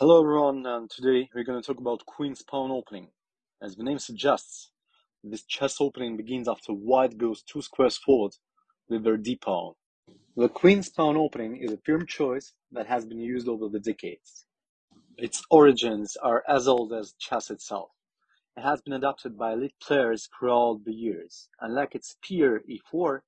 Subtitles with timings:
[0.00, 3.08] Hello everyone, and today we're going to talk about Queen's Pawn opening.
[3.60, 4.70] As the name suggests,
[5.24, 8.30] this chess opening begins after white goes two squares forward
[8.88, 9.74] with their d-pawn.
[10.36, 14.46] The Queen's Pawn opening is a firm choice that has been used over the decades.
[15.16, 17.90] Its origins are as old as chess itself.
[18.56, 21.48] It has been adopted by elite players throughout the years.
[21.60, 23.22] Unlike its peer e4,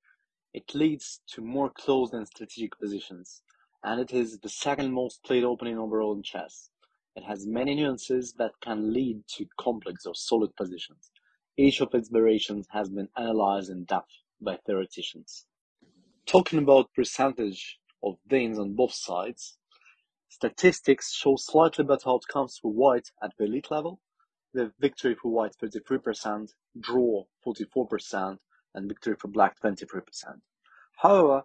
[0.53, 3.41] it leads to more closed and strategic positions
[3.83, 6.69] and it is the second most played opening overall in chess.
[7.15, 11.11] It has many nuances that can lead to complex or solid positions.
[11.57, 15.45] Each of its variations has been analyzed in depth by theoreticians.
[16.25, 19.57] Talking about percentage of wins on both sides,
[20.29, 23.99] statistics show slightly better outcomes for white at the elite level,
[24.53, 28.37] with victory for white 33%, draw 44%,
[28.73, 30.03] and victory for black 23%.
[30.97, 31.43] However,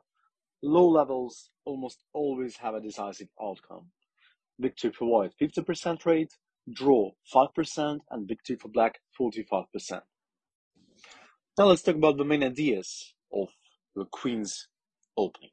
[0.62, 3.90] Low levels almost always have a decisive outcome.
[4.58, 6.32] Victory for white 50% rate,
[6.72, 10.02] draw 5%, and victory for black 45%.
[11.58, 13.48] Now let's talk about the main ideas of
[13.94, 14.68] the Queen's
[15.16, 15.50] opening.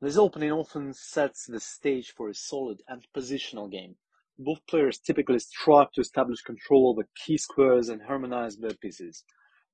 [0.00, 3.96] This opening often sets the stage for a solid and positional game.
[4.38, 9.24] Both players typically strive to establish control over key squares and harmonize their pieces.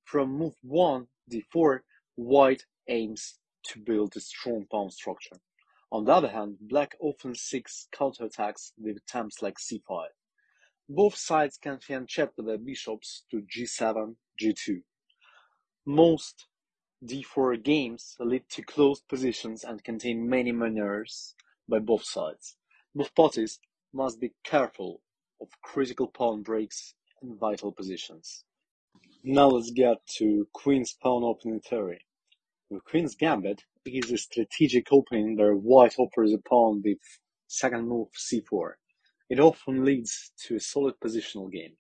[0.05, 1.81] From move 1, d4,
[2.15, 5.37] white aims to build a strong pawn structure.
[5.93, 10.07] On the other hand, black often seeks counterattacks with attempts like c5.
[10.89, 14.83] Both sides can fianchetto their bishops to g7, g2.
[15.87, 16.47] Most
[17.05, 21.35] d4 games lead to closed positions and contain many maneuvers
[21.69, 22.57] by both sides.
[22.95, 23.59] Both parties
[23.93, 25.01] must be careful
[25.41, 28.45] of critical pawn breaks in vital positions.
[29.25, 32.01] Now let's get to Queen's pawn opening theory.
[32.73, 37.01] The Queen's Gambit is a strategic opening where white offers a pawn with
[37.49, 38.75] second move c4.
[39.29, 41.77] It often leads to a solid positional game.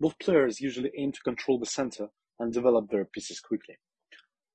[0.00, 3.76] Both players usually aim to control the center and develop their pieces quickly.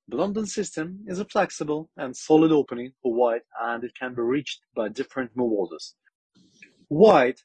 [0.07, 4.24] The London system is a flexible and solid opening for white and it can be
[4.24, 5.94] reached by different move orders.
[6.88, 7.44] White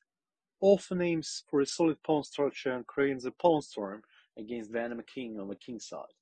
[0.63, 4.01] often aims for a solid pawn structure and creates a pawn storm
[4.39, 6.15] against the enemy king on the king side.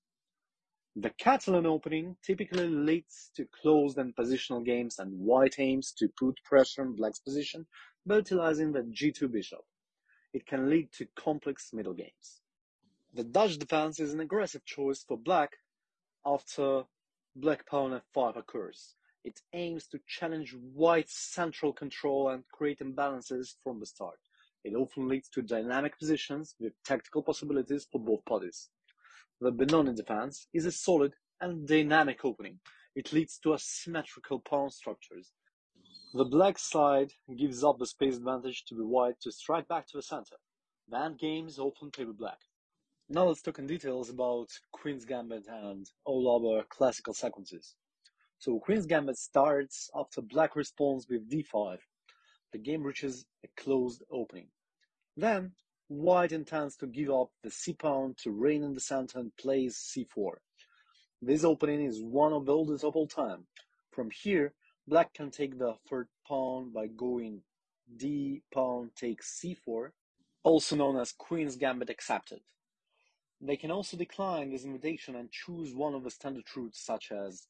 [1.01, 6.43] The Catalan opening typically leads to closed and positional games and white aims to put
[6.43, 7.69] pressure on black's position
[8.05, 9.65] by utilizing the g2 bishop.
[10.33, 12.41] It can lead to complex middle games.
[13.15, 15.59] The Dutch defense is an aggressive choice for black
[16.27, 16.83] after
[17.37, 18.97] black pawn f5 occurs.
[19.23, 24.19] It aims to challenge white's central control and create imbalances from the start.
[24.65, 28.71] It often leads to dynamic positions with tactical possibilities for both parties.
[29.41, 32.59] The Benoni defense is a solid and dynamic opening.
[32.97, 35.31] It leads to asymmetrical pawn structures.
[36.13, 39.99] The black side gives up the space advantage to the white to strike back to
[39.99, 40.37] the center.
[40.89, 42.39] The endgames often favor black.
[43.09, 47.77] Now let's talk in details about Queen's Gambit and all other classical sequences.
[48.39, 51.79] So Queen's Gambit starts after black responds with d5.
[52.53, 54.49] The game reaches a closed opening.
[55.17, 55.53] Then
[55.89, 60.33] White intends to give up the c-pawn to reign in the center and plays c4.
[61.23, 63.47] This opening is one of the oldest of all time.
[63.91, 64.53] From here,
[64.87, 67.41] black can take the third pawn by going
[67.97, 69.93] d pawn takes c4,
[70.43, 72.41] also known as Queen's Gambit accepted.
[73.41, 77.47] They can also decline this invitation and choose one of the standard routes such as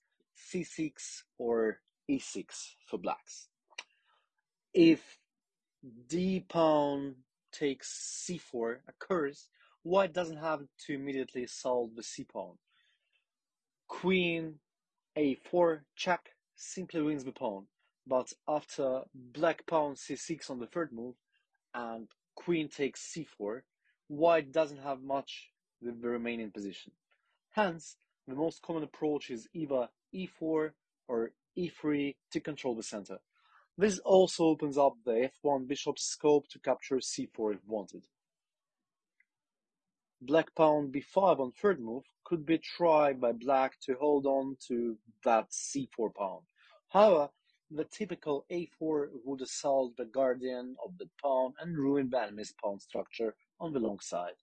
[0.53, 0.93] c6
[1.39, 2.45] or e6
[2.87, 3.49] for blacks.
[4.73, 5.19] If
[6.07, 7.17] d pawn
[7.53, 9.49] takes c4 occurs,
[9.83, 12.57] white doesn't have to immediately solve the c-pawn.
[13.87, 14.55] Queen
[15.17, 17.67] a4 check simply wins the pawn,
[18.07, 21.15] but after black pawn c6 on the third move
[21.75, 23.63] and queen takes c4,
[24.09, 25.51] white doesn't have much
[25.81, 26.93] with the remaining position.
[27.51, 30.71] Hence, the most common approach is either e4
[31.09, 33.19] or e3 to control the center.
[33.79, 38.09] This also opens up the f1 bishop's scope to capture c4 if wanted.
[40.21, 44.99] Black pawn b5 on third move could be tried by black to hold on to
[45.25, 46.41] that c4 pawn.
[46.89, 47.31] However,
[47.71, 52.81] the typical a4 would assault the guardian of the pawn and ruin the enemy's pawn
[52.81, 54.39] structure on the long side.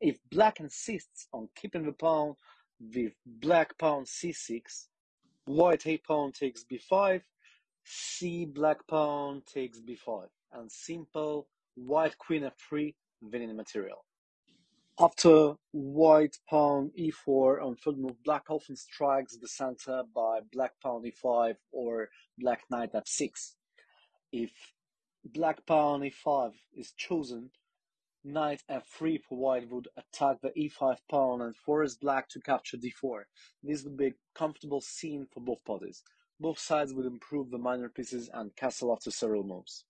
[0.00, 2.36] If black insists on keeping the pawn
[2.78, 4.86] with black pawn c6,
[5.46, 7.22] white a pawn takes b5,
[7.84, 14.04] c black pawn takes b5 and simple white queen f3 winning material.
[14.98, 21.02] After white pawn e4 on third move, black often strikes the center by black pawn
[21.04, 23.54] e5 or black knight f6.
[24.30, 24.52] If
[25.24, 27.50] black pawn e5 is chosen,
[28.22, 33.22] knight f3 for white would attack the e5 pawn and force black to capture d4.
[33.62, 36.02] This would be a comfortable scene for both parties.
[36.40, 39.84] Both sides would improve the minor pieces and castle after several moves.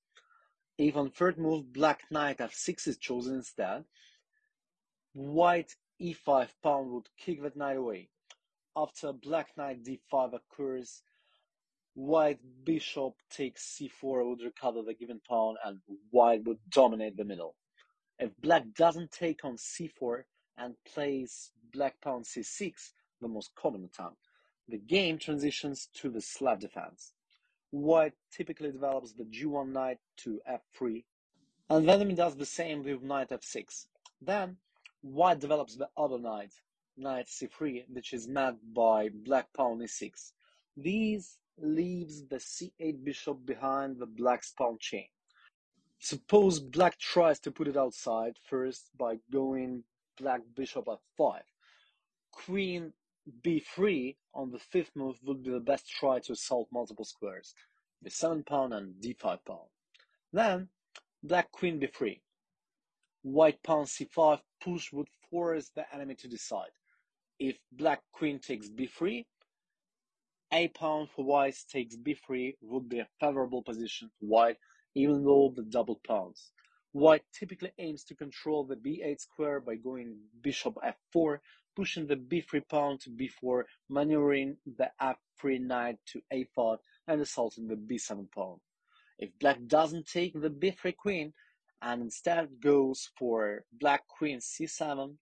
[0.76, 3.84] If on third move black knight f6 is chosen instead,
[5.12, 8.08] white e5 pawn would kick that knight away.
[8.74, 11.02] After black knight d5 occurs,
[11.94, 15.78] white bishop takes c4 would recover the given pawn and
[16.10, 17.54] white would dominate the middle.
[18.18, 20.24] If black doesn't take on c4
[20.58, 22.72] and plays black pawn c6,
[23.20, 24.29] the most common attempt,
[24.70, 27.12] the game transitions to the Slav defense.
[27.70, 31.04] White typically develops the g1 knight to f3,
[31.68, 33.86] and he does the same with knight f6.
[34.20, 34.56] Then
[35.02, 36.52] white develops the other knight,
[36.96, 40.32] knight c3, which is met by black pawn e6.
[40.76, 45.06] These leaves the c8 bishop behind the black's pawn chain.
[46.00, 49.84] Suppose black tries to put it outside first by going
[50.18, 51.40] black bishop f5.
[52.32, 52.92] Queen
[53.44, 57.54] b3 on the fifth move would be the best try to assault multiple squares,
[58.02, 59.66] the 7 pawn and d5 pawn.
[60.32, 60.68] Then
[61.22, 62.20] black queen b3.
[63.22, 66.70] White pawn c5 push would force the enemy to decide.
[67.38, 69.24] If black queen takes b3,
[70.52, 74.56] a pawn for white takes b3 would be a favorable position for white
[74.94, 76.50] even though the double pawns.
[76.92, 80.76] White typically aims to control the b8 square by going bishop
[81.14, 81.38] f4,
[81.76, 86.78] pushing the b3 pawn b4, maneuvering the f3 knight to a5,
[87.08, 88.58] and assaulting the b7 pawn.
[89.18, 91.32] If black doesn't take the b3 queen,
[91.82, 95.16] and instead goes for black queen c7,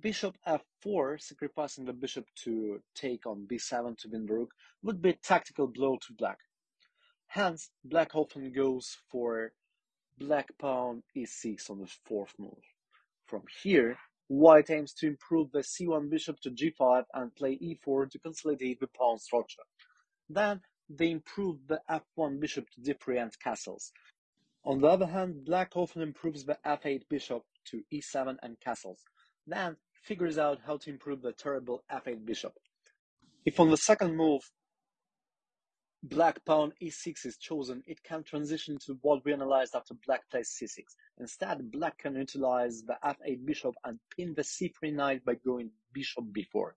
[0.00, 4.52] bishop f4, sacrificing the bishop to take on b7 to win rook,
[4.82, 6.38] would be a tactical blow to black.
[7.28, 9.52] Hence, black often goes for
[10.18, 12.64] black pawn e6 on the fourth move.
[13.26, 18.18] From here, white aims to improve the c1 bishop to g5 and play e4 to
[18.18, 19.62] consolidate the pawn structure.
[20.28, 23.92] Then, they improve the f1 bishop to d3 castles.
[24.64, 29.00] On the other hand, black often improves the f8 bishop to e7 and castles,
[29.46, 32.52] then figures out how to improve the terrible f8 bishop.
[33.44, 34.42] If on the second move
[36.02, 40.50] black pawn e6 is chosen, it can transition to what we analyzed after black plays
[40.50, 40.78] c6.
[41.18, 46.24] Instead, black can utilize the f8 bishop and pin the c3 knight by going bishop
[46.32, 46.70] b4.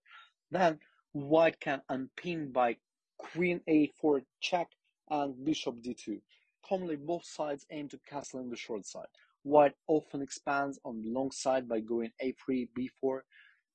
[0.52, 0.80] Then,
[1.12, 2.78] white can unpin by
[3.18, 4.68] queen a4 check
[5.10, 6.22] and bishop d2.
[6.68, 9.08] Commonly, both sides aim to castle in the short side.
[9.44, 13.22] White often expands on the long side by going a3, b4,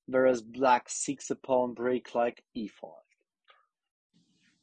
[0.07, 3.04] whereas black seeks a pawn break like e5.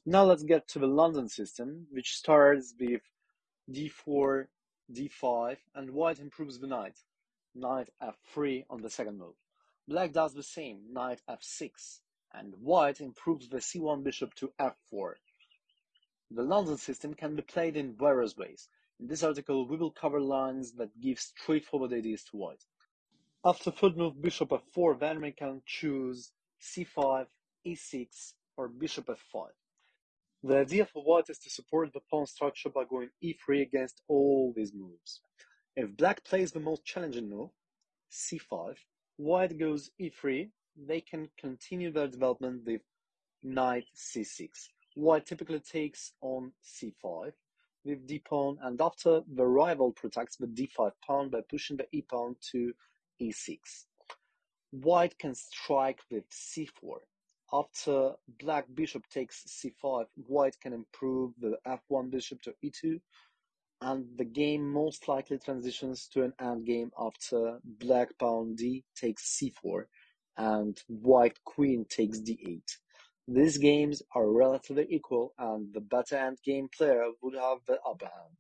[0.03, 3.01] Now let's get to the London system, which starts with
[3.71, 4.48] d4,
[4.92, 6.98] d5, and white improves the knight,
[7.53, 9.36] knight f3 on the second move.
[9.88, 12.00] Black does the same, knight f6,
[12.33, 15.13] and white improves the c1 bishop to f4.
[16.31, 18.69] The London system can be played in various ways.
[19.00, 22.63] In this article, we will cover lines that give straightforward ideas to white.
[23.45, 27.27] After third move bishop f4, then we can choose c5,
[27.68, 29.50] e6, or bishop f5.
[30.44, 34.52] The idea for white is to support the pawn structure by going e3 against all
[34.56, 35.22] these moves.
[35.75, 37.51] If black plays the most challenging move,
[38.12, 38.75] c5,
[39.18, 42.82] white goes e3, they can continue their development with
[43.44, 44.50] knight c6.
[44.96, 47.34] White typically takes on c5
[47.86, 52.01] with d pawn, and after the rival protects the d5 pawn by pushing the e
[52.01, 52.74] pawn to
[53.22, 53.60] e6.
[54.72, 56.98] White can strike with c4,
[57.53, 63.00] after black bishop takes c5, white can improve the f1 bishop to e2,
[63.81, 69.86] and the game most likely transitions to an endgame after black pawn d takes c4
[70.38, 72.62] and white queen takes d8.
[73.27, 78.38] These games are relatively equal and the better endgame player would have the upper hand.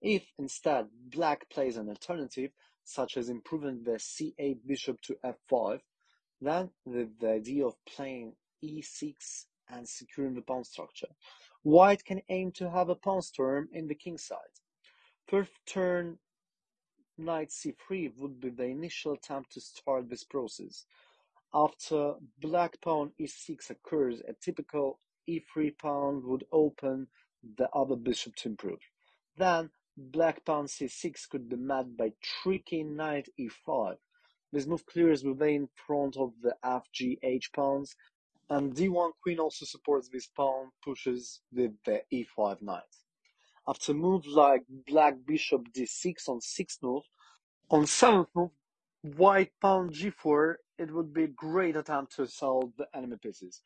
[0.00, 2.50] If instead black plays an alternative,
[2.84, 5.80] such as improving the c8 bishop to f5,
[6.40, 11.08] then, with the idea of playing e6 and securing the pawn structure,
[11.62, 14.38] white can aim to have a pawn storm in the king side.
[15.28, 16.18] Third turn
[17.18, 20.86] knight c3 would be the initial attempt to start this process.
[21.52, 27.08] After black pawn e6 occurs, a typical e3 pawn would open
[27.56, 28.80] the other bishop to improve.
[29.36, 33.96] Then, black pawn c6 could be met by tricky knight e5.
[34.52, 37.94] This move clears the way in front of the fgh pawns,
[38.48, 42.94] and d1 queen also supports this pawn pushes with the e5 knight.
[43.66, 47.02] After move like black bishop d6 on 6th move,
[47.70, 48.50] on 7th move,
[49.02, 53.60] white pawn g4, it would be a great attempt to assault the enemy pieces.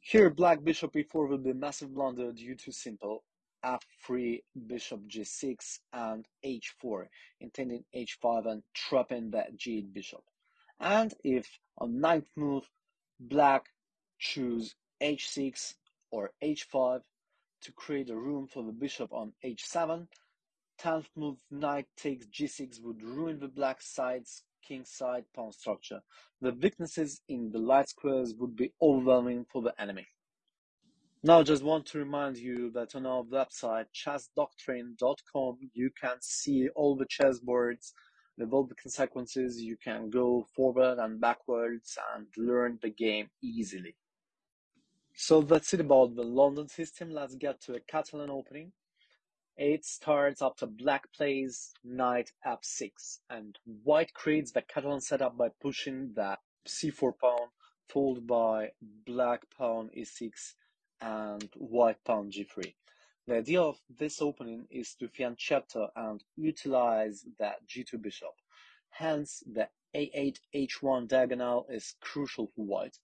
[0.00, 3.24] Here, black bishop e4 will be a massive blunder due to simple
[3.64, 7.06] f3, bishop g6, and h4,
[7.40, 10.22] intending h5 and trapping the g8 bishop.
[10.80, 11.46] And if
[11.78, 12.68] on ninth move,
[13.18, 13.66] black
[14.18, 15.74] choose h6
[16.10, 17.00] or h5
[17.62, 20.06] to create a room for the bishop on h7,
[20.80, 26.00] 10th move knight takes g6 would ruin the black side's king side pawn structure.
[26.40, 30.06] The weaknesses in the light squares would be overwhelming for the enemy.
[31.26, 36.96] Now, just want to remind you that on our website, chessdoctrine.com, you can see all
[36.96, 37.94] the chessboards
[38.36, 39.62] with all the consequences.
[39.62, 43.96] You can go forward and backwards and learn the game easily.
[45.14, 47.10] So that's it about the London system.
[47.10, 48.72] Let's get to a Catalan opening.
[49.56, 56.12] It starts after black plays knight f6 and white creates the Catalan setup by pushing
[56.14, 56.36] the
[56.68, 57.48] c4 pawn
[57.88, 58.72] followed by
[59.06, 60.54] black pawn e6
[61.04, 62.74] and white pawn g3.
[63.26, 68.34] The idea of this opening is to fianchetto and utilize the g2 bishop.
[68.88, 72.98] Hence, the a8 h1 diagonal is crucial for white.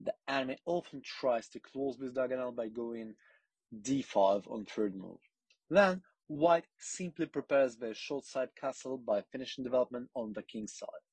[0.00, 3.14] The enemy often tries to close this diagonal by going
[3.74, 5.18] d5 on third move.
[5.70, 11.04] Then, white simply prepares the short side castle by finishing development on the king's side.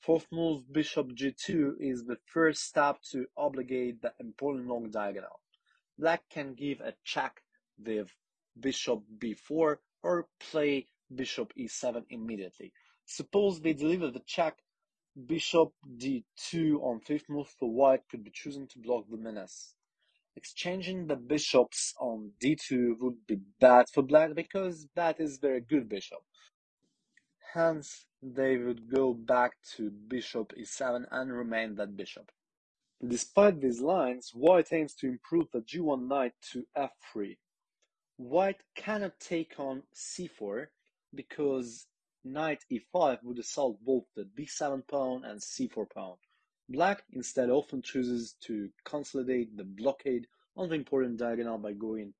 [0.00, 5.41] Fourth move bishop g2 is the first step to obligate the important long diagonal.
[5.98, 7.42] Black can give a check
[7.78, 8.08] with
[8.58, 12.72] bishop b4 or play bishop e7 immediately.
[13.04, 14.58] Suppose they deliver the check,
[15.26, 19.74] bishop d2 on fifth move for white could be chosen to block the menace.
[20.34, 25.88] Exchanging the bishops on d2 would be bad for black because that is very good
[25.88, 26.22] bishop.
[27.52, 32.30] Hence, they would go back to bishop e7 and remain that bishop.
[33.06, 37.36] Despite these lines, white aims to improve the g1 knight to f3.
[38.16, 40.68] White cannot take on c4
[41.12, 41.88] because
[42.22, 46.16] knight e5 would assault both the b7 pawn and c4 pawn.
[46.68, 52.14] Black instead often chooses to consolidate the blockade on the important diagonal by going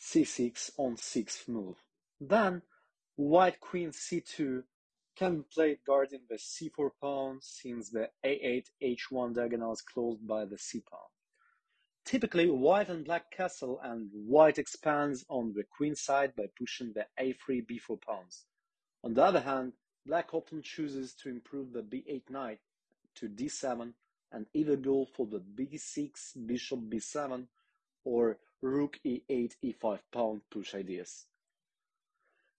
[0.00, 1.76] c6 on 6th move.
[2.20, 2.62] Then,
[3.14, 4.64] white queen c2
[5.16, 10.44] can be played guarding the c4 pawn since the a8 h1 diagonal is closed by
[10.44, 11.08] the c pawn.
[12.04, 17.06] Typically, white and black castle and white expands on the queen side by pushing the
[17.18, 18.44] a3 b4 pawns.
[19.02, 19.72] On the other hand,
[20.06, 22.60] black often chooses to improve the b8 knight
[23.14, 23.94] to d7
[24.32, 27.46] and either go for the b6, bishop b7
[28.04, 31.26] or rook e8, e5 pawn push ideas.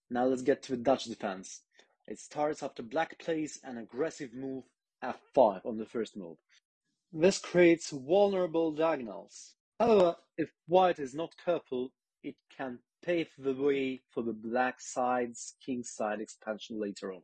[0.10, 1.62] Now let's get to the Dutch defense.
[2.08, 4.64] It starts after black plays an aggressive move
[5.04, 6.38] f5 on the first move.
[7.12, 9.56] This creates vulnerable diagonals.
[9.80, 11.92] However, if white is not careful,
[12.24, 17.22] it can pave the way for the black side's king side expansion later on.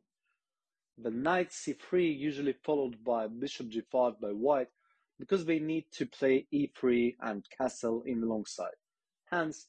[0.97, 4.69] The knight c3 usually followed by bishop g5 by white
[5.19, 8.77] because they need to play e3 and castle in the long side.
[9.25, 9.67] Hence,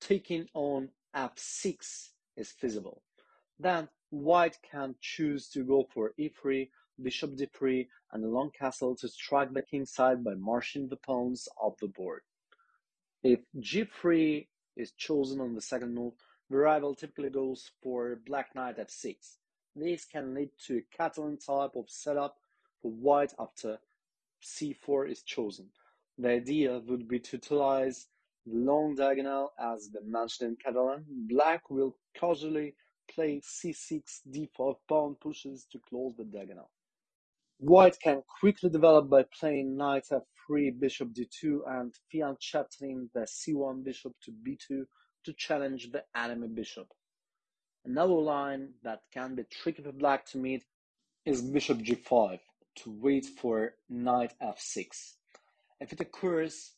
[0.00, 3.02] taking on f6 is feasible.
[3.58, 6.68] Then white can choose to go for e3,
[7.02, 11.48] bishop d3, and a long castle to strike the king side by marching the pawns
[11.60, 12.22] off the board.
[13.22, 14.46] If g3
[14.76, 16.14] is chosen on the second move,
[16.50, 19.36] the rival typically goes for black knight f6.
[19.76, 22.38] This can lead to a Catalan type of setup
[22.80, 23.78] for white after
[24.42, 25.66] c4 is chosen.
[26.16, 28.06] The idea would be to utilize
[28.46, 31.04] the long diagonal as the mentioned in Catalan.
[31.28, 32.74] Black will casually
[33.14, 36.70] play c6, d5 pawn pushes to close the diagonal.
[37.58, 44.14] White can quickly develop by playing knight f3, bishop d2, and fianchetting the c1 bishop
[44.22, 44.84] to b2
[45.24, 46.86] to challenge the enemy bishop.
[47.84, 50.64] Another line that can be tricky for black to meet
[51.24, 52.38] is bishop g5
[52.76, 55.14] to wait for knight f6.
[55.80, 56.72] If it occurs,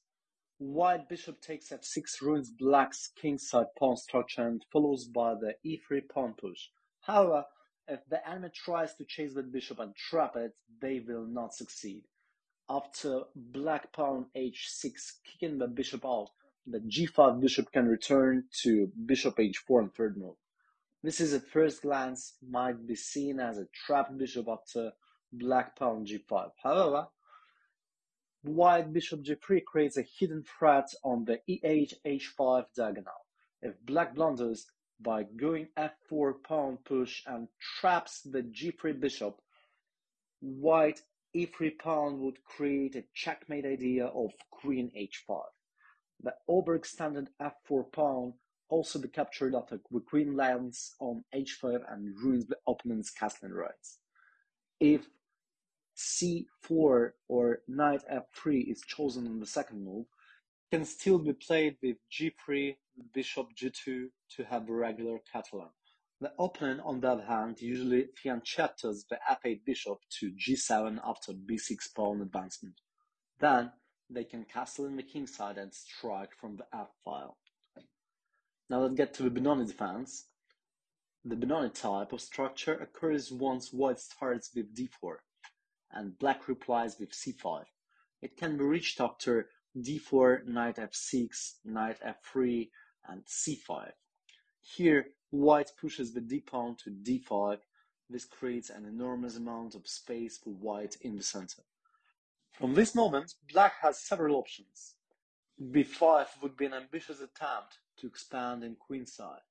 [0.60, 6.34] white bishop takes f6 ruins black's kingside pawn structure and follows by the e3 pawn
[6.38, 6.68] push.
[7.00, 7.46] However,
[7.88, 10.52] if the enemy tries to chase the bishop and trap it,
[10.82, 12.04] they will not succeed.
[12.68, 14.92] After black pawn h6
[15.24, 16.28] kicking the bishop out,
[16.66, 20.36] the g5 bishop can return to bishop h4 on third move.
[21.02, 24.92] This is at first glance might be seen as a trapped bishop after
[25.32, 26.50] black pawn g5.
[26.62, 27.08] However,
[28.42, 33.26] white bishop g3 creates a hidden threat on the e8 h5 diagonal.
[33.62, 34.66] If black blunders
[35.00, 39.40] by going f4 pawn push and traps the g3 bishop,
[40.40, 41.02] white
[41.36, 45.42] e3 pawn would create a checkmate idea of queen h5.
[46.22, 48.34] The overextended f4 pawn
[48.68, 53.98] also be captured after the queen lands on h5 and ruins the opponent's castling rights.
[54.78, 55.08] If
[56.00, 60.06] c4 or knight f3 is chosen in the second move,
[60.70, 62.76] can still be played with g3,
[63.12, 65.70] bishop g2 to have a regular Catalan.
[66.20, 71.94] The opponent, on the other hand, usually fianchettos the f8 bishop to g7 after b6
[71.94, 72.80] pawn advancement.
[73.38, 73.72] Then
[74.08, 77.38] they can castle in the king side and strike from the f file.
[78.68, 80.26] Now let's get to the Benoni defense.
[81.24, 85.16] The Benoni type of structure occurs once white starts with d4
[85.92, 87.64] and black replies with c5.
[88.22, 92.68] It can be reached after d4, knight f6, knight f3,
[93.08, 93.92] and c5.
[94.60, 97.58] Here, white pushes the d pawn to d5.
[98.08, 101.62] This creates an enormous amount of space for white in the center.
[102.52, 104.96] From this moment, black has several options.
[105.62, 109.44] b5 would be an ambitious attempt to expand in queenside.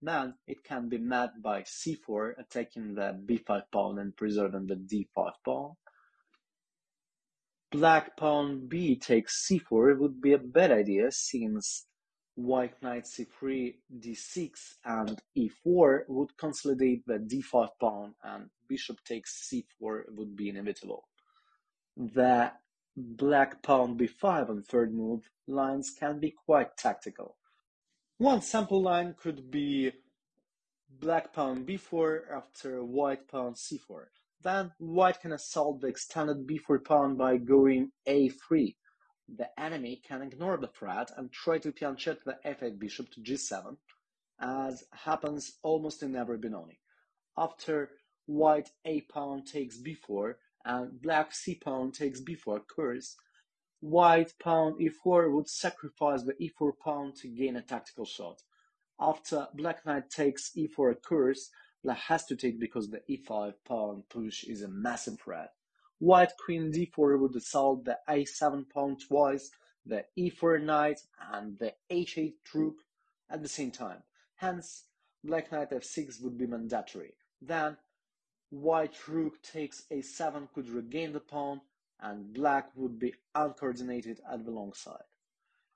[0.00, 5.32] Then it can be met by c4, attacking the b5 pawn and preserving the d5
[5.44, 5.76] pawn.
[7.74, 11.88] Black pawn b takes c4 would be a bad idea since
[12.36, 14.50] white knight c3, d6
[14.84, 21.08] and e4 would consolidate the d5 pawn and bishop takes c4 would be inevitable.
[21.96, 22.52] The
[22.96, 27.34] black pawn b5 on third move lines can be quite tactical.
[28.18, 29.90] One sample line could be
[31.00, 34.04] black pawn b4 after white pawn c4.
[34.44, 38.76] Then white can assault the extended b4 pawn by going a3.
[39.26, 43.78] The enemy can ignore the threat and try to fianchetto the f8 bishop to g7,
[44.38, 46.78] as happens almost in every Benoni.
[47.38, 47.92] After
[48.26, 50.34] white a pawn takes b4
[50.66, 53.16] and black c pawn takes b4 occurs,
[53.80, 58.42] white pawn e4 would sacrifice the e4 pawn to gain a tactical shot.
[59.00, 61.50] After black knight takes e4 occurs,
[61.84, 65.52] black has to take because the e5 pawn push is a massive threat.
[65.98, 69.50] White queen d4 would assault the a7 pawn twice,
[69.84, 71.00] the e4 knight,
[71.32, 72.78] and the h8 rook
[73.30, 74.02] at the same time.
[74.36, 74.84] Hence,
[75.22, 77.12] black knight f6 would be mandatory.
[77.40, 77.76] Then,
[78.50, 81.60] white rook takes a7 could regain the pawn,
[82.00, 85.04] and black would be uncoordinated at the long side.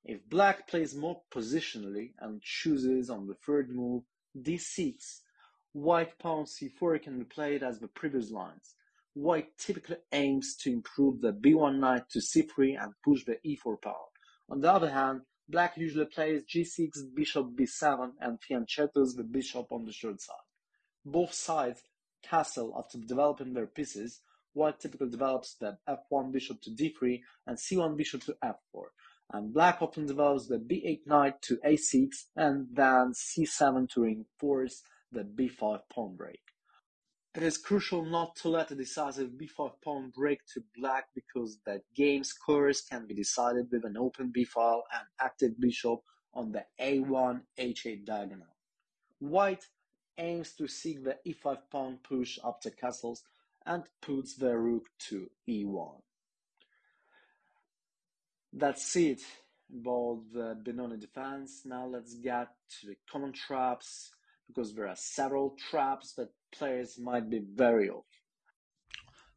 [0.05, 4.05] If black plays more positionally and chooses on the third move
[4.37, 5.21] d6,
[5.83, 8.75] white pawn c4 can be played as the previous lines.
[9.15, 14.09] White typically aims to improve the b1 knight to c3 and push the e4 pawn.
[14.51, 19.85] On the other hand, black usually plays g6, bishop b7 and fianchettos the bishop on
[19.85, 20.37] the third side.
[21.05, 21.83] Both sides
[22.23, 24.21] castle after developing their pieces,
[24.53, 28.87] white typically develops the f1 bishop to d3 and c1 bishop to f4,
[29.33, 35.23] and black often develops the b8 knight to a6 and then c7 to reinforce the
[35.23, 36.41] b5 pawn break.
[37.35, 41.83] It is crucial not to let a decisive b5 pawn break to black because that
[41.95, 46.01] game's course can be decided with an open b file and active bishop
[46.35, 48.57] on the a1 h8 diagonal.
[49.19, 49.65] White
[50.19, 53.23] aims to seek the e5 pawn push after castles
[53.67, 56.01] and puts the rook to e1.
[58.53, 59.21] That's it
[59.71, 61.63] about the Benoni defense.
[61.65, 62.49] Now let's get
[62.81, 64.11] to the common traps
[64.49, 68.03] because there are several traps that players might be wary of.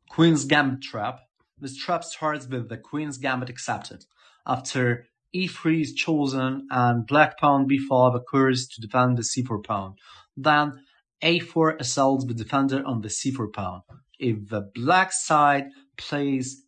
[0.10, 1.19] Queen's Gambit trap.
[1.60, 4.06] This trap starts with the Queen's Gambit accepted.
[4.47, 9.95] After e3 is chosen and black pawn b5 occurs to defend the c4 pawn.
[10.36, 10.84] Then
[11.24, 13.82] a4 assaults the defender on the c4 pawn.
[14.19, 15.65] If the black side
[15.97, 16.63] plays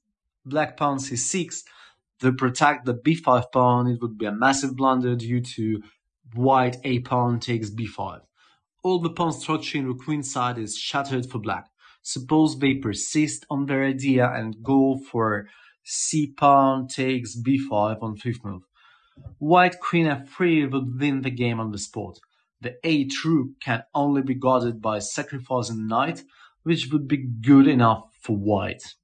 [0.46, 1.64] black pawn c6
[2.22, 5.82] to protect the b5 pawn, it would be a massive blunder due to
[6.34, 8.22] white a pawn takes b5.
[8.86, 11.70] All the pawn structure in the queen side is shattered for black.
[12.02, 15.48] Suppose they persist on their idea and go for
[15.86, 18.64] c pawn takes b5 on fifth move.
[19.38, 22.20] White queen f3 would win the game on the spot.
[22.60, 26.26] The a rook can only be guarded by sacrificing knight,
[26.64, 28.96] which would be good enough for white.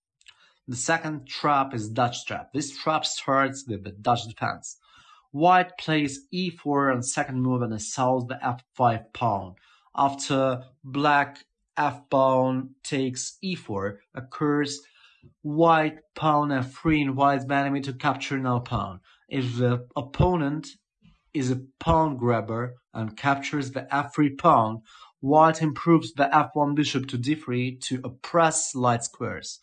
[0.67, 2.51] The second trap is Dutch trap.
[2.53, 4.77] This trap starts with the Dutch defense.
[5.31, 9.55] White plays e4 on second move and assaults the f5 pawn.
[10.01, 11.43] After black
[11.75, 14.79] f pawn takes e4 occurs,
[15.41, 19.01] white pawn f3 invites the enemy to capture no pawn.
[19.27, 20.69] If the opponent
[21.33, 24.83] is a pawn grabber and captures the f3 pawn,
[25.19, 29.59] white improves the f1 bishop to d3 to oppress light squares.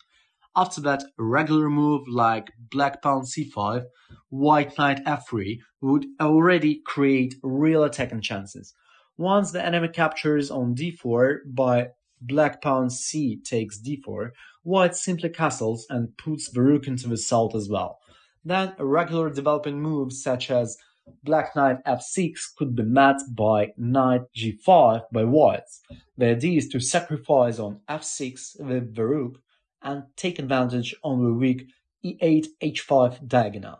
[0.55, 3.85] After that, a regular move like black pawn c5,
[4.29, 8.75] white knight f3 would already create real attacking chances.
[9.17, 11.89] Once the enemy captures on d4 by
[12.21, 14.29] black pawn c takes d4,
[14.61, 17.99] white simply castles and puts the rook into the south as well.
[18.45, 20.77] Then a regular developing move such as
[21.23, 25.81] black knight f6 could be met by knight g5 by whites.
[26.15, 29.39] The idea is to sacrifice on f6 with the rook
[29.81, 31.67] and take advantage on the weak
[32.05, 33.79] e8 h5 diagonal.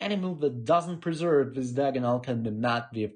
[0.00, 3.12] Any move that doesn't preserve this diagonal can be met with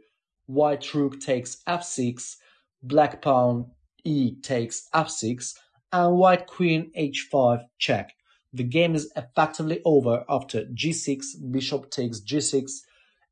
[0.47, 2.37] white rook takes f6,
[2.83, 3.71] black pawn
[4.05, 5.55] e takes f6,
[5.93, 8.15] and white queen h5 check.
[8.53, 12.71] The game is effectively over after g6, bishop takes g6,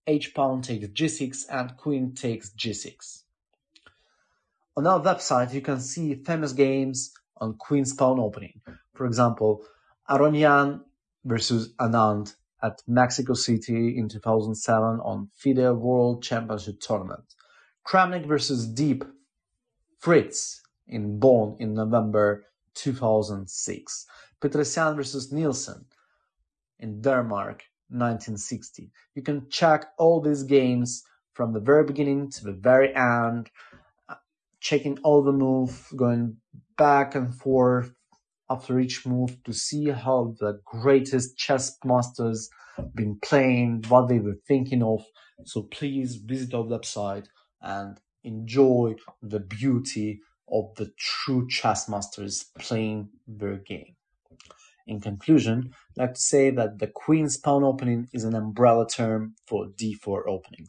[0.06, 3.22] h pawn takes g6, and queen takes g6.
[4.76, 8.60] On our website, you can see famous games on queen's pawn opening.
[8.94, 9.64] For example,
[10.10, 10.82] Aronian
[11.24, 17.34] versus Anand at Mexico City in 2007 on FIDE World Championship Tournament.
[17.86, 19.04] Kramnik versus Deep
[19.98, 24.06] Fritz in Bonn in November 2006.
[24.40, 25.84] Petrosyan versus Nielsen
[26.78, 28.90] in Denmark 1960.
[29.14, 33.50] You can check all these games from the very beginning to the very end,
[34.08, 34.14] uh,
[34.60, 36.36] checking all the moves, going
[36.78, 37.92] back and forth
[38.50, 42.50] after each move to see how the greatest chess masters
[42.94, 45.04] been playing, what they were thinking of.
[45.44, 47.26] So please visit our website
[47.60, 53.96] and enjoy the beauty of the true chess masters playing their game.
[54.86, 59.34] In conclusion, I'd like to say that the queen's pawn opening is an umbrella term
[59.46, 60.66] for d4 opening.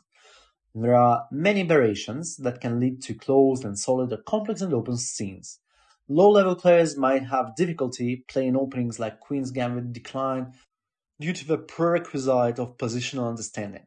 [0.73, 4.97] There are many variations that can lead to closed and solid or complex and open
[4.97, 5.59] scenes.
[6.07, 10.53] Low-level players might have difficulty playing openings like Queen's Gambit Decline
[11.19, 13.85] due to the prerequisite of positional understanding.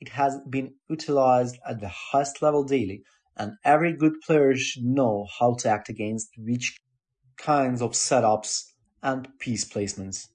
[0.00, 3.02] It has been utilized at the highest level daily,
[3.36, 6.78] and every good player should know how to act against which
[7.36, 8.64] kinds of setups
[9.02, 10.28] and piece placements.